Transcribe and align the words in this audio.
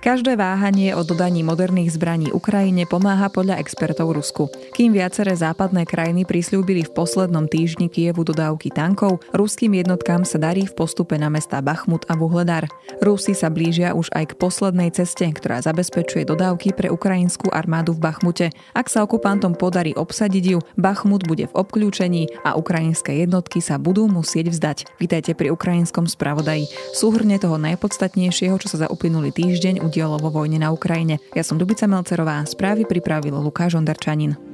Každé 0.00 0.32
váhanie 0.40 0.96
o 0.96 1.04
dodaní 1.04 1.44
moderných 1.44 1.92
zbraní 1.92 2.32
Ukrajine 2.32 2.88
pomáha 2.88 3.28
podľa 3.28 3.60
expertov 3.60 4.16
Rusku. 4.16 4.48
Kým 4.72 4.96
viaceré 4.96 5.36
západné 5.36 5.84
krajiny 5.84 6.24
prislúbili 6.24 6.88
v 6.88 6.94
poslednom 6.96 7.44
týždni 7.44 7.92
Kievu 7.92 8.24
dodávky 8.24 8.72
tankov, 8.72 9.20
ruským 9.36 9.76
jednotkám 9.76 10.24
sa 10.24 10.40
darí 10.40 10.64
v 10.64 10.72
postupe 10.72 11.20
na 11.20 11.28
mesta 11.28 11.60
Bachmut 11.60 12.08
a 12.08 12.16
Vuhledar. 12.16 12.64
Rusi 13.04 13.36
sa 13.36 13.52
blížia 13.52 13.92
už 13.92 14.08
aj 14.16 14.32
k 14.32 14.38
poslednej 14.40 14.88
ceste, 14.88 15.28
ktorá 15.28 15.60
zabezpečuje 15.60 16.24
dodávky 16.24 16.72
pre 16.72 16.88
ukrajinskú 16.88 17.52
armádu 17.52 17.92
v 17.92 18.00
Bachmute. 18.00 18.56
Ak 18.72 18.88
sa 18.88 19.04
okupantom 19.04 19.52
podarí 19.52 19.92
obsadiť 19.92 20.44
ju, 20.48 20.64
Bachmut 20.80 21.28
bude 21.28 21.44
v 21.52 21.56
obklúčení 21.60 22.32
a 22.40 22.56
ukrajinské 22.56 23.20
jednotky 23.20 23.60
sa 23.60 23.76
budú 23.76 24.08
musieť 24.08 24.48
vzdať. 24.48 24.78
Vítajte 24.96 25.36
pri 25.36 25.52
ukrajinskom 25.52 26.08
spravodaji. 26.08 26.72
Súhrne 26.96 27.36
toho 27.36 27.60
najpodstatnejšieho, 27.60 28.56
čo 28.56 28.72
sa 28.72 28.84
za 28.84 28.88
uplynulý 28.88 29.28
týždeň 29.36 29.89
udialo 29.90 30.22
vo 30.22 30.30
vojne 30.30 30.62
na 30.62 30.70
Ukrajine. 30.70 31.18
Ja 31.34 31.42
som 31.42 31.58
Dubica 31.58 31.90
Melcerová, 31.90 32.46
správy 32.46 32.86
pripravil 32.86 33.34
Lukáš 33.34 33.74
Ondarčanin. 33.74 34.49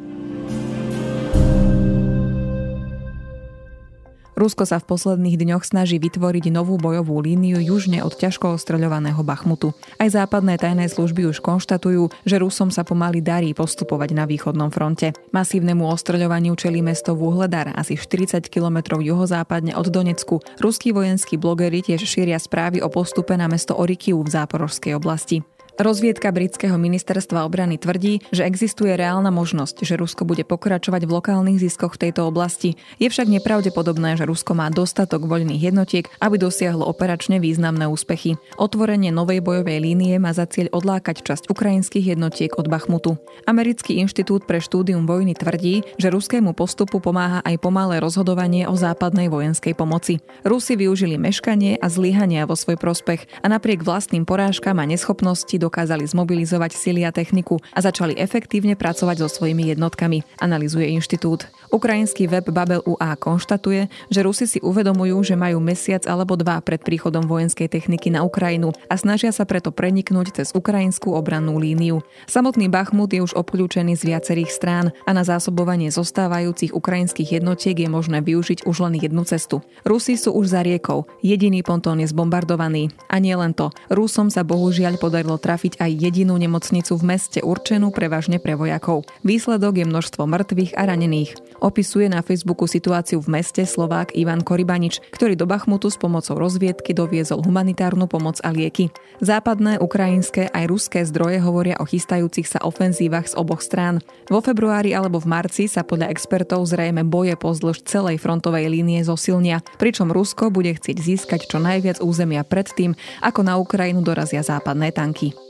Rusko 4.37 4.69
sa 4.69 4.77
v 4.77 4.85
posledných 4.85 5.41
dňoch 5.41 5.65
snaží 5.65 5.97
vytvoriť 5.97 6.53
novú 6.53 6.77
bojovú 6.77 7.25
líniu 7.25 7.57
južne 7.57 8.05
od 8.05 8.13
ťažko 8.13 8.61
ostreľovaného 8.61 9.25
Bachmutu. 9.25 9.73
Aj 9.97 10.13
západné 10.13 10.61
tajné 10.61 10.93
služby 10.93 11.25
už 11.25 11.41
konštatujú, 11.41 12.13
že 12.29 12.37
Rusom 12.37 12.69
sa 12.69 12.85
pomaly 12.85 13.25
darí 13.25 13.57
postupovať 13.57 14.13
na 14.13 14.29
východnom 14.29 14.69
fronte. 14.69 15.17
Masívnemu 15.33 15.89
ostreľovaniu 15.89 16.53
čelí 16.53 16.85
mesto 16.85 17.17
Vuhledar, 17.17 17.73
asi 17.73 17.97
40 17.97 18.53
km 18.53 19.01
juhozápadne 19.01 19.73
od 19.73 19.89
Donecku. 19.89 20.45
Ruskí 20.61 20.93
vojenskí 20.93 21.41
blogeri 21.41 21.81
tiež 21.81 22.05
šíria 22.05 22.37
správy 22.37 22.85
o 22.85 22.93
postupe 22.93 23.33
na 23.41 23.49
mesto 23.49 23.73
Orikiu 23.73 24.21
v 24.21 24.37
záporožskej 24.37 24.93
oblasti. 25.01 25.41
Rozviedka 25.77 26.33
britského 26.33 26.73
ministerstva 26.81 27.45
obrany 27.45 27.77
tvrdí, 27.77 28.25
že 28.33 28.49
existuje 28.49 28.97
reálna 28.97 29.29
možnosť, 29.29 29.85
že 29.85 30.01
Rusko 30.01 30.25
bude 30.25 30.41
pokračovať 30.41 31.05
v 31.05 31.15
lokálnych 31.21 31.61
ziskoch 31.61 32.01
v 32.01 32.09
tejto 32.09 32.25
oblasti. 32.33 32.81
Je 32.97 33.13
však 33.13 33.29
nepravdepodobné, 33.29 34.17
že 34.17 34.25
Rusko 34.25 34.57
má 34.57 34.73
dostatok 34.73 35.29
voľných 35.29 35.69
jednotiek, 35.69 36.09
aby 36.17 36.41
dosiahlo 36.41 36.89
operačne 36.89 37.45
významné 37.45 37.93
úspechy. 37.93 38.41
Otvorenie 38.57 39.13
novej 39.13 39.45
bojovej 39.45 39.85
línie 39.85 40.17
má 40.17 40.33
za 40.33 40.49
cieľ 40.49 40.73
odlákať 40.73 41.21
časť 41.21 41.53
ukrajinských 41.53 42.17
jednotiek 42.17 42.57
od 42.57 42.73
Bachmutu. 42.73 43.21
Americký 43.45 44.01
inštitút 44.01 44.49
pre 44.49 44.65
štúdium 44.65 45.05
vojny 45.05 45.37
tvrdí, 45.37 45.85
že 46.01 46.09
ruskému 46.09 46.57
postupu 46.57 47.05
pomáha 47.05 47.45
aj 47.45 47.61
pomalé 47.61 48.01
rozhodovanie 48.01 48.65
o 48.65 48.73
západnej 48.81 49.29
vojenskej 49.29 49.77
pomoci. 49.77 50.25
Rusi 50.41 50.73
využili 50.73 51.21
meškanie 51.21 51.77
a 51.77 51.93
zlyhania 51.93 52.49
vo 52.49 52.57
svoj 52.57 52.81
prospech 52.81 53.45
a 53.45 53.53
napriek 53.53 53.85
vlastným 53.85 54.25
porážkam 54.25 54.81
a 54.81 54.89
neschopnosti 54.89 55.66
dokázali 55.67 56.07
zmobilizovať 56.07 56.79
sily 56.79 57.03
a 57.03 57.11
techniku 57.11 57.59
a 57.75 57.83
začali 57.83 58.15
efektívne 58.15 58.79
pracovať 58.79 59.27
so 59.27 59.29
svojimi 59.29 59.75
jednotkami, 59.75 60.23
analizuje 60.39 60.95
inštitút. 60.95 61.51
Ukrajinský 61.75 62.31
web 62.31 62.47
Babel 62.55 62.81
UA 62.87 63.19
konštatuje, 63.19 63.91
že 64.07 64.21
Rusi 64.23 64.47
si 64.47 64.63
uvedomujú, 64.63 65.19
že 65.27 65.35
majú 65.35 65.59
mesiac 65.59 66.07
alebo 66.07 66.39
dva 66.39 66.63
pred 66.63 66.79
príchodom 66.79 67.27
vojenskej 67.27 67.67
techniky 67.67 68.15
na 68.15 68.23
Ukrajinu 68.23 68.71
a 68.87 68.95
snažia 68.95 69.35
sa 69.35 69.43
preto 69.43 69.75
preniknúť 69.75 70.39
cez 70.39 70.55
ukrajinskú 70.55 71.17
obrannú 71.17 71.59
líniu. 71.59 72.07
Samotný 72.31 72.71
Bachmut 72.71 73.11
je 73.11 73.25
už 73.25 73.35
obklúčený 73.35 73.99
z 73.99 74.15
viacerých 74.15 74.51
strán 74.53 74.87
a 75.03 75.11
na 75.11 75.27
zásobovanie 75.27 75.91
zostávajúcich 75.91 76.71
ukrajinských 76.71 77.43
jednotiek 77.43 77.75
je 77.75 77.89
možné 77.91 78.23
využiť 78.23 78.63
už 78.69 78.77
len 78.87 78.95
jednu 79.01 79.27
cestu. 79.27 79.65
Rusi 79.83 80.15
sú 80.15 80.37
už 80.37 80.55
za 80.55 80.61
riekou, 80.63 81.09
jediný 81.25 81.65
pontón 81.65 81.99
je 81.99 82.09
zbombardovaný. 82.13 82.93
A 83.11 83.19
nie 83.19 83.33
len 83.33 83.57
to, 83.57 83.73
Rusom 83.89 84.29
sa 84.29 84.45
bohužiaľ 84.45 85.01
podarilo 85.01 85.41
trafiť 85.41 85.56
trafiť 85.57 85.81
aj 85.81 85.93
jedinú 85.97 86.37
nemocnicu 86.37 87.01
v 87.01 87.17
meste 87.17 87.41
určenú 87.41 87.89
prevažne 87.89 88.37
pre 88.37 88.61
vojakov. 88.61 89.09
Výsledok 89.25 89.81
je 89.81 89.89
množstvo 89.89 90.29
mŕtvych 90.29 90.77
a 90.77 90.85
ranených. 90.85 91.33
Opisuje 91.65 92.13
na 92.13 92.21
Facebooku 92.21 92.69
situáciu 92.69 93.25
v 93.25 93.41
meste 93.41 93.65
Slovák 93.65 94.13
Ivan 94.13 94.45
Koribanič, 94.45 95.01
ktorý 95.17 95.33
do 95.33 95.49
Bachmutu 95.49 95.89
s 95.89 95.97
pomocou 95.97 96.37
rozviedky 96.37 96.93
doviezol 96.93 97.41
humanitárnu 97.41 98.05
pomoc 98.05 98.37
a 98.45 98.53
lieky. 98.53 98.93
Západné, 99.25 99.81
ukrajinské 99.81 100.53
aj 100.53 100.69
ruské 100.69 101.01
zdroje 101.09 101.41
hovoria 101.41 101.81
o 101.81 101.89
chystajúcich 101.89 102.45
sa 102.45 102.61
ofenzívach 102.61 103.33
z 103.33 103.41
oboch 103.41 103.65
strán. 103.65 104.05
Vo 104.29 104.45
februári 104.45 104.93
alebo 104.93 105.25
v 105.25 105.33
marci 105.33 105.73
sa 105.73 105.89
podľa 105.89 106.13
expertov 106.13 106.69
zrejme 106.69 107.01
boje 107.01 107.33
pozdĺž 107.41 107.89
celej 107.89 108.21
frontovej 108.21 108.69
línie 108.69 109.01
zosilnia, 109.01 109.65
pričom 109.81 110.13
Rusko 110.13 110.53
bude 110.53 110.77
chcieť 110.77 111.01
získať 111.01 111.49
čo 111.49 111.57
najviac 111.65 112.05
územia 112.05 112.45
predtým, 112.45 112.93
ako 113.25 113.41
na 113.41 113.57
Ukrajinu 113.57 114.05
dorazia 114.05 114.45
západné 114.45 114.93
tanky. 114.93 115.46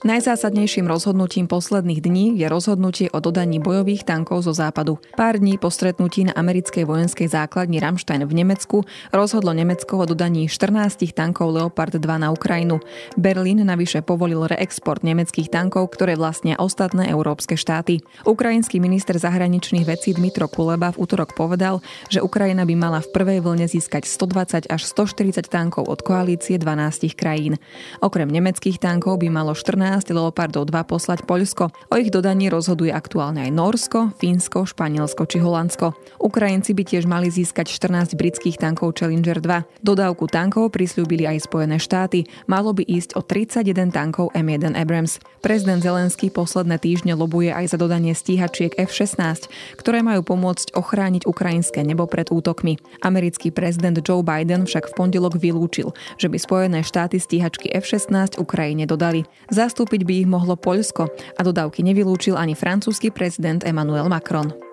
Najzásadnejším 0.00 0.88
rozhodnutím 0.88 1.44
posledných 1.44 2.00
dní 2.00 2.40
je 2.40 2.48
rozhodnutie 2.48 3.12
o 3.12 3.20
dodaní 3.20 3.60
bojových 3.60 4.08
tankov 4.08 4.48
zo 4.48 4.56
západu. 4.56 4.96
Pár 5.12 5.36
dní 5.36 5.60
po 5.60 5.68
stretnutí 5.68 6.24
na 6.24 6.32
americkej 6.40 6.88
vojenskej 6.88 7.28
základni 7.28 7.84
Ramstein 7.84 8.24
v 8.24 8.32
Nemecku 8.32 8.80
rozhodlo 9.12 9.52
Nemecko 9.52 10.00
o 10.00 10.08
dodaní 10.08 10.48
14 10.48 11.04
tankov 11.12 11.52
Leopard 11.52 12.00
2 12.00 12.00
na 12.16 12.32
Ukrajinu. 12.32 12.80
Berlín 13.20 13.60
navyše 13.60 14.00
povolil 14.00 14.48
reexport 14.48 15.04
nemeckých 15.04 15.52
tankov, 15.52 15.92
ktoré 15.92 16.16
vlastnia 16.16 16.56
ostatné 16.56 17.12
európske 17.12 17.60
štáty. 17.60 18.00
Ukrajinský 18.24 18.80
minister 18.80 19.20
zahraničných 19.20 19.84
vecí 19.84 20.16
Dmitro 20.16 20.48
Kuleba 20.48 20.96
v 20.96 21.04
útorok 21.04 21.36
povedal, 21.36 21.84
že 22.08 22.24
Ukrajina 22.24 22.64
by 22.64 22.72
mala 22.72 23.04
v 23.04 23.12
prvej 23.12 23.44
vlne 23.44 23.68
získať 23.68 24.08
120 24.08 24.64
až 24.64 24.80
140 24.80 25.44
tankov 25.44 25.92
od 25.92 26.00
koalície 26.00 26.56
12 26.56 27.12
krajín. 27.12 27.60
Okrem 28.00 28.32
nemeckých 28.32 28.80
tankov 28.80 29.20
by 29.20 29.28
malo 29.28 29.52
14 29.52 29.89
12 29.90 30.14
Leopardov 30.14 30.70
2 30.70 30.86
poslať 30.86 31.26
Poľsko. 31.26 31.74
O 31.90 31.98
ich 31.98 32.14
dodaní 32.14 32.46
rozhoduje 32.46 32.94
aktuálne 32.94 33.42
aj 33.42 33.50
Norsko, 33.50 34.14
Fínsko, 34.22 34.62
Španielsko 34.62 35.26
či 35.26 35.42
Holandsko. 35.42 35.98
Ukrajinci 36.22 36.78
by 36.78 36.82
tiež 36.86 37.10
mali 37.10 37.26
získať 37.26 37.66
14 37.66 38.14
britských 38.14 38.54
tankov 38.54 38.94
Challenger 38.94 39.42
2. 39.42 39.82
Dodávku 39.82 40.30
tankov 40.30 40.70
prislúbili 40.70 41.26
aj 41.26 41.50
Spojené 41.50 41.82
štáty. 41.82 42.30
Malo 42.46 42.70
by 42.70 42.86
ísť 42.86 43.18
o 43.18 43.26
31 43.26 43.90
tankov 43.90 44.30
M1 44.30 44.78
Abrams. 44.78 45.18
Prezident 45.42 45.82
Zelenský 45.82 46.30
posledné 46.30 46.78
týždne 46.78 47.18
lobuje 47.18 47.50
aj 47.50 47.74
za 47.74 47.76
dodanie 47.80 48.14
stíhačiek 48.14 48.70
F-16, 48.78 49.50
ktoré 49.74 50.06
majú 50.06 50.22
pomôcť 50.22 50.76
ochrániť 50.78 51.26
ukrajinské 51.26 51.82
nebo 51.82 52.06
pred 52.06 52.30
útokmi. 52.30 52.78
Americký 53.02 53.50
prezident 53.50 53.98
Joe 53.98 54.22
Biden 54.22 54.70
však 54.70 54.92
v 54.92 54.96
pondelok 55.00 55.40
vylúčil, 55.40 55.96
že 56.20 56.30
by 56.30 56.36
Spojené 56.36 56.84
štáty 56.84 57.16
stíhačky 57.16 57.72
F-16 57.72 58.36
Ukrajine 58.36 58.84
dodali. 58.84 59.24
Zástup 59.48 59.79
Zastúpiť 59.80 60.04
by 60.04 60.14
ich 60.20 60.28
mohlo 60.28 60.60
Poľsko 60.60 61.08
a 61.08 61.40
dodávky 61.40 61.80
nevylúčil 61.80 62.36
ani 62.36 62.52
francúzsky 62.52 63.08
prezident 63.08 63.64
Emmanuel 63.64 64.12
Macron. 64.12 64.69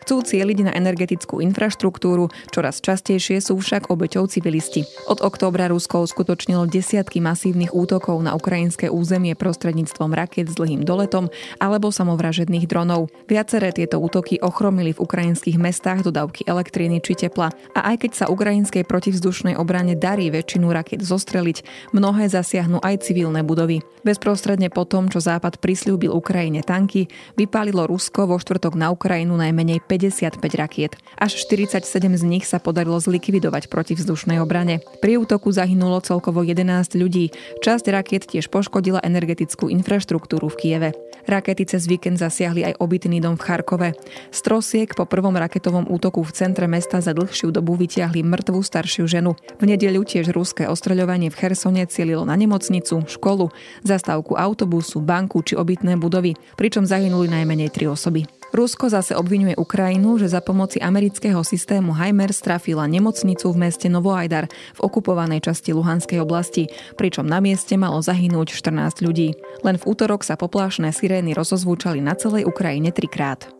Chcú 0.00 0.24
cieliť 0.24 0.64
na 0.64 0.72
energetickú 0.72 1.44
infraštruktúru, 1.44 2.32
čoraz 2.48 2.80
častejšie 2.80 3.44
sú 3.44 3.60
však 3.60 3.92
obeťou 3.92 4.24
civilisti. 4.32 4.88
Od 5.12 5.20
októbra 5.20 5.68
Rusko 5.68 6.02
uskutočnilo 6.08 6.64
desiatky 6.64 7.20
masívnych 7.20 7.76
útokov 7.76 8.16
na 8.24 8.32
ukrajinské 8.32 8.88
územie 8.88 9.36
prostredníctvom 9.36 10.16
raket 10.16 10.48
s 10.48 10.56
dlhým 10.56 10.88
doletom 10.88 11.28
alebo 11.60 11.92
samovražedných 11.92 12.64
dronov. 12.64 13.12
Viaceré 13.28 13.76
tieto 13.76 14.00
útoky 14.00 14.40
ochromili 14.40 14.96
v 14.96 15.02
ukrajinských 15.04 15.60
mestách 15.60 16.08
dodávky 16.08 16.48
elektriny 16.48 17.04
či 17.04 17.14
tepla. 17.14 17.52
A 17.76 17.92
aj 17.92 18.08
keď 18.08 18.12
sa 18.16 18.30
ukrajinskej 18.32 18.88
protivzdušnej 18.88 19.60
obrane 19.60 20.00
darí 20.00 20.32
väčšinu 20.32 20.72
raket 20.72 21.04
zostreliť, 21.04 21.90
mnohé 21.92 22.32
zasiahnu 22.32 22.80
aj 22.80 23.04
civilné 23.04 23.44
budovy. 23.44 23.84
Bezprostredne 24.00 24.72
po 24.72 24.88
tom, 24.88 25.12
čo 25.12 25.20
Západ 25.20 25.60
prislúbil 25.60 26.08
Ukrajine 26.08 26.64
tanky, 26.64 27.04
vypálilo 27.36 27.84
Rusko 27.84 28.24
vo 28.24 28.40
štvrtok 28.40 28.80
na 28.80 28.88
Ukrajinu 28.88 29.36
najmenej 29.36 29.84
5 29.84 29.89
55 29.90 30.38
rakiet. 30.54 30.94
Až 31.18 31.42
47 31.42 31.82
z 32.14 32.22
nich 32.22 32.46
sa 32.46 32.62
podarilo 32.62 33.02
zlikvidovať 33.02 33.66
proti 33.66 33.98
vzdušnej 33.98 34.38
obrane. 34.38 34.78
Pri 35.02 35.18
útoku 35.18 35.50
zahynulo 35.50 35.98
celkovo 35.98 36.46
11 36.46 36.94
ľudí. 36.94 37.34
Časť 37.58 37.90
rakiet 37.90 38.30
tiež 38.30 38.46
poškodila 38.46 39.02
energetickú 39.02 39.66
infraštruktúru 39.66 40.46
v 40.46 40.58
Kieve. 40.62 40.90
Rakety 41.26 41.66
cez 41.66 41.90
víkend 41.90 42.22
zasiahli 42.22 42.70
aj 42.70 42.78
obytný 42.78 43.18
dom 43.18 43.34
v 43.34 43.44
Charkove. 43.44 43.90
Z 44.30 44.38
trosiek 44.46 44.94
po 44.94 45.04
prvom 45.04 45.34
raketovom 45.34 45.90
útoku 45.90 46.22
v 46.22 46.32
centre 46.32 46.70
mesta 46.70 47.02
za 47.02 47.10
dlhšiu 47.10 47.50
dobu 47.50 47.74
vytiahli 47.74 48.22
mŕtvú 48.24 48.62
staršiu 48.62 49.04
ženu. 49.10 49.34
V 49.58 49.64
nedeľu 49.66 50.06
tiež 50.06 50.30
ruské 50.30 50.70
ostreľovanie 50.70 51.28
v 51.28 51.38
Chersone 51.38 51.82
cielilo 51.90 52.22
na 52.22 52.38
nemocnicu, 52.38 53.04
školu, 53.10 53.50
zastávku 53.82 54.38
autobusu, 54.38 55.02
banku 55.02 55.42
či 55.42 55.58
obytné 55.58 55.98
budovy, 55.98 56.38
pričom 56.56 56.86
zahynuli 56.86 57.28
najmenej 57.28 57.68
tri 57.74 57.90
osoby. 57.90 58.39
Rusko 58.50 58.90
zase 58.90 59.14
obvinuje 59.14 59.54
Ukrajinu, 59.54 60.18
že 60.18 60.26
za 60.26 60.42
pomoci 60.42 60.82
amerického 60.82 61.38
systému 61.46 61.94
HIMARS 61.94 62.42
trafila 62.42 62.90
nemocnicu 62.90 63.46
v 63.54 63.60
meste 63.70 63.86
Novoajdar 63.86 64.50
v 64.50 64.80
okupovanej 64.82 65.46
časti 65.46 65.70
Luhanskej 65.70 66.18
oblasti, 66.18 66.66
pričom 66.98 67.30
na 67.30 67.38
mieste 67.38 67.78
malo 67.78 68.02
zahynúť 68.02 68.50
14 68.50 69.06
ľudí. 69.06 69.38
Len 69.62 69.78
v 69.78 69.86
útorok 69.86 70.26
sa 70.26 70.34
poplášne 70.34 70.90
sirény 70.90 71.30
rozozvúčali 71.30 72.02
na 72.02 72.18
celej 72.18 72.50
Ukrajine 72.50 72.90
trikrát. 72.90 73.59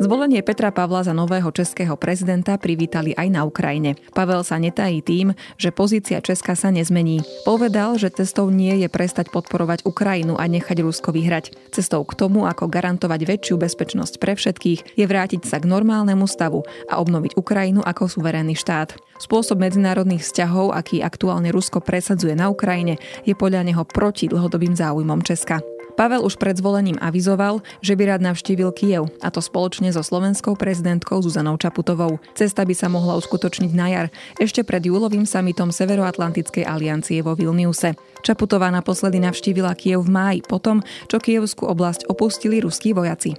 Zvolenie 0.00 0.40
Petra 0.40 0.72
Pavla 0.72 1.04
za 1.04 1.12
nového 1.12 1.52
českého 1.52 2.00
prezidenta 2.00 2.56
privítali 2.56 3.12
aj 3.12 3.28
na 3.28 3.44
Ukrajine. 3.44 4.00
Pavel 4.16 4.40
sa 4.40 4.56
netají 4.56 5.04
tým, 5.04 5.36
že 5.60 5.68
pozícia 5.68 6.24
Česka 6.24 6.56
sa 6.56 6.72
nezmení. 6.72 7.20
Povedal, 7.44 8.00
že 8.00 8.08
cestou 8.08 8.48
nie 8.48 8.80
je 8.80 8.88
prestať 8.88 9.28
podporovať 9.28 9.84
Ukrajinu 9.84 10.40
a 10.40 10.48
nechať 10.48 10.80
Rusko 10.80 11.12
vyhrať. 11.12 11.52
Cestou 11.76 12.08
k 12.08 12.16
tomu, 12.16 12.48
ako 12.48 12.72
garantovať 12.72 13.20
väčšiu 13.20 13.60
bezpečnosť 13.60 14.16
pre 14.16 14.32
všetkých, 14.32 14.96
je 14.96 15.04
vrátiť 15.04 15.44
sa 15.44 15.60
k 15.60 15.68
normálnemu 15.68 16.24
stavu 16.24 16.64
a 16.88 16.96
obnoviť 16.96 17.36
Ukrajinu 17.36 17.84
ako 17.84 18.08
suverénny 18.08 18.56
štát. 18.56 18.96
Spôsob 19.20 19.60
medzinárodných 19.60 20.24
vzťahov, 20.24 20.74
aký 20.74 20.98
aktuálne 21.04 21.54
Rusko 21.54 21.78
presadzuje 21.78 22.32
na 22.34 22.50
Ukrajine, 22.50 22.98
je 23.22 23.38
podľa 23.38 23.62
neho 23.68 23.86
proti 23.86 24.26
dlhodobým 24.26 24.74
záujmom 24.74 25.20
Česka. 25.22 25.71
Pavel 26.02 26.26
už 26.26 26.34
pred 26.34 26.58
zvolením 26.58 26.98
avizoval, 26.98 27.62
že 27.78 27.94
by 27.94 28.10
rád 28.10 28.26
navštívil 28.26 28.74
Kiev, 28.74 29.06
a 29.22 29.30
to 29.30 29.38
spoločne 29.38 29.86
so 29.94 30.02
slovenskou 30.02 30.58
prezidentkou 30.58 31.22
Zuzanou 31.22 31.54
Čaputovou. 31.54 32.18
Cesta 32.34 32.66
by 32.66 32.74
sa 32.74 32.90
mohla 32.90 33.14
uskutočniť 33.22 33.70
na 33.70 33.86
jar, 33.86 34.06
ešte 34.42 34.66
pred 34.66 34.82
júlovým 34.82 35.22
samitom 35.22 35.70
Severoatlantickej 35.70 36.66
aliancie 36.66 37.22
vo 37.22 37.38
Vilniuse. 37.38 37.94
Čaputová 38.26 38.74
naposledy 38.74 39.22
navštívila 39.22 39.78
Kiev 39.78 40.02
v 40.02 40.10
máji, 40.10 40.38
potom, 40.42 40.82
čo 41.06 41.22
Kievskú 41.22 41.70
oblasť 41.70 42.10
opustili 42.10 42.58
ruskí 42.58 42.90
vojaci. 42.98 43.38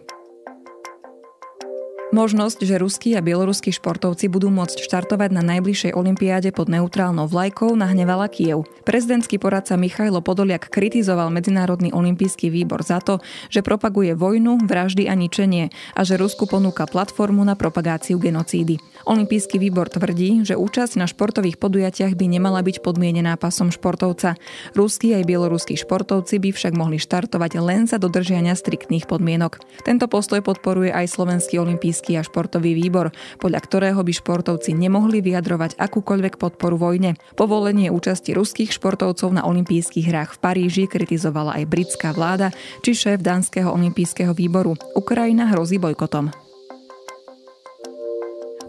Možnosť, 2.14 2.70
že 2.70 2.78
ruskí 2.78 3.18
a 3.18 3.26
bieloruskí 3.26 3.74
športovci 3.74 4.30
budú 4.30 4.54
môcť 4.54 4.86
štartovať 4.86 5.34
na 5.34 5.42
najbližšej 5.42 5.98
olympiáde 5.98 6.54
pod 6.54 6.70
neutrálnou 6.70 7.26
vlajkou 7.26 7.74
nahnevala 7.74 8.30
Kiev. 8.30 8.70
Prezidentský 8.86 9.42
poradca 9.42 9.74
Michailo 9.82 10.22
Podoliak 10.22 10.70
kritizoval 10.70 11.34
Medzinárodný 11.34 11.90
olimpijský 11.90 12.54
výbor 12.54 12.86
za 12.86 13.02
to, 13.02 13.18
že 13.50 13.66
propaguje 13.66 14.14
vojnu, 14.14 14.62
vraždy 14.62 15.10
a 15.10 15.18
ničenie 15.18 15.74
a 15.98 16.06
že 16.06 16.22
Rusku 16.22 16.46
ponúka 16.46 16.86
platformu 16.86 17.42
na 17.42 17.58
propagáciu 17.58 18.22
genocídy. 18.22 18.78
Olympijský 19.10 19.58
výbor 19.58 19.90
tvrdí, 19.90 20.46
že 20.46 20.54
účasť 20.54 21.02
na 21.02 21.10
športových 21.10 21.58
podujatiach 21.58 22.14
by 22.14 22.30
nemala 22.30 22.62
byť 22.62 22.86
podmienená 22.86 23.42
pasom 23.42 23.74
športovca. 23.74 24.38
Ruskí 24.78 25.18
aj 25.18 25.26
bieloruskí 25.26 25.74
športovci 25.82 26.38
by 26.38 26.54
však 26.54 26.78
mohli 26.78 27.02
štartovať 27.02 27.58
len 27.58 27.90
za 27.90 27.98
dodržiania 27.98 28.54
striktných 28.54 29.10
podmienok. 29.10 29.66
Tento 29.82 30.06
postoj 30.06 30.46
podporuje 30.46 30.94
aj 30.94 31.10
Slovenský 31.10 31.58
olimpijský 31.58 32.03
olympijský 32.04 32.20
a 32.20 32.28
športový 32.28 32.76
výbor, 32.76 33.16
podľa 33.40 33.60
ktorého 33.64 34.00
by 34.04 34.12
športovci 34.12 34.76
nemohli 34.76 35.24
vyjadrovať 35.24 35.80
akúkoľvek 35.80 36.36
podporu 36.36 36.76
vojne. 36.76 37.16
Povolenie 37.40 37.88
účasti 37.88 38.36
ruských 38.36 38.76
športovcov 38.76 39.32
na 39.32 39.48
olympijských 39.48 40.12
hrách 40.12 40.36
v 40.36 40.42
Paríži 40.44 40.84
kritizovala 40.92 41.56
aj 41.64 41.64
britská 41.72 42.12
vláda 42.12 42.52
či 42.84 42.92
šéf 42.92 43.24
Dánskeho 43.24 43.72
olympijského 43.72 44.36
výboru. 44.36 44.76
Ukrajina 45.00 45.48
hrozí 45.48 45.80
bojkotom. 45.80 46.43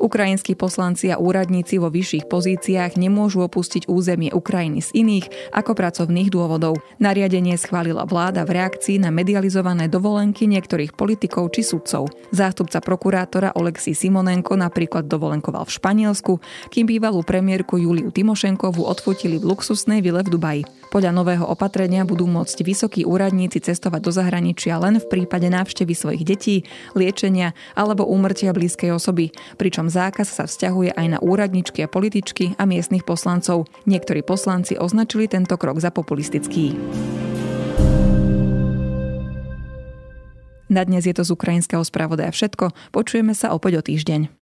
Ukrajinskí 0.02 0.58
poslanci 0.58 1.10
a 1.10 1.20
úradníci 1.20 1.78
vo 1.78 1.90
vyšších 1.90 2.26
pozíciách 2.30 2.98
nemôžu 2.98 3.42
opustiť 3.46 3.90
územie 3.90 4.30
Ukrajiny 4.30 4.80
z 4.84 4.90
iných 4.94 5.26
ako 5.54 5.72
pracovných 5.74 6.30
dôvodov. 6.30 6.78
Nariadenie 7.02 7.54
schválila 7.58 8.06
vláda 8.06 8.46
v 8.46 8.60
reakcii 8.60 9.02
na 9.02 9.14
medializované 9.14 9.86
dovolenky 9.90 10.46
niektorých 10.50 10.94
politikov 10.94 11.54
či 11.54 11.64
sudcov. 11.64 12.10
Zástupca 12.30 12.82
prokurátora 12.84 13.56
Oleksi 13.56 13.96
Simonenko 13.96 14.58
napríklad 14.58 15.06
dovolenkoval 15.06 15.66
v 15.66 15.74
Španielsku, 15.74 16.32
kým 16.70 16.84
bývalú 16.86 17.24
premiérku 17.24 17.80
Juliu 17.80 18.12
Timošenkovu 18.12 18.84
odfotili 18.84 19.40
v 19.40 19.50
luxusnej 19.50 20.04
vile 20.04 20.20
v 20.20 20.32
Dubaji. 20.32 20.62
Podľa 20.94 21.10
nového 21.10 21.42
opatrenia 21.42 22.06
budú 22.06 22.30
môcť 22.30 22.62
vysokí 22.62 23.02
úradníci 23.02 23.58
cestovať 23.58 23.98
do 23.98 24.14
zahraničia 24.14 24.78
len 24.78 25.02
v 25.02 25.10
prípade 25.10 25.50
návštevy 25.50 25.90
svojich 25.90 26.22
detí, 26.22 26.56
liečenia 26.94 27.50
alebo 27.74 28.06
úmrtia 28.06 28.54
blízkej 28.54 28.94
osoby, 28.94 29.34
pričom 29.58 29.90
zákaz 29.90 30.38
sa 30.38 30.46
vzťahuje 30.46 30.94
aj 30.94 31.06
na 31.10 31.18
úradničky 31.18 31.82
a 31.82 31.90
političky 31.90 32.54
a 32.54 32.62
miestnych 32.62 33.02
poslancov. 33.02 33.66
Niektorí 33.90 34.22
poslanci 34.22 34.78
označili 34.78 35.26
tento 35.26 35.58
krok 35.58 35.82
za 35.82 35.90
populistický. 35.90 36.78
Na 40.70 40.86
dnes 40.86 41.10
je 41.10 41.14
to 41.18 41.26
z 41.26 41.34
ukrajinského 41.34 41.82
spravodaja 41.82 42.30
všetko. 42.30 42.70
Počujeme 42.94 43.34
sa 43.34 43.50
opäť 43.50 43.78
o 43.78 43.82
týždeň. 43.82 44.30